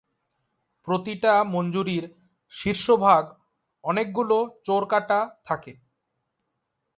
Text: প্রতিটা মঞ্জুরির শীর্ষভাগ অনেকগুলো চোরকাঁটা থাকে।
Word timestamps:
প্রতিটা 0.87 1.33
মঞ্জুরির 1.53 2.05
শীর্ষভাগ 2.53 3.23
অনেকগুলো 3.83 4.37
চোরকাঁটা 4.65 5.19
থাকে। 5.45 5.73